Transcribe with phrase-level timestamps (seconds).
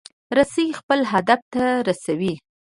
[0.37, 2.33] رسۍ خپل هدف ته رسوي.